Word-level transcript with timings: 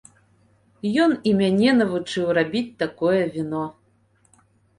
Ён 1.03 1.13
і 1.31 1.33
мяне 1.41 1.69
навучыў 1.81 2.25
рабіць 2.39 2.63
такое 2.81 3.21
віно. 3.37 3.63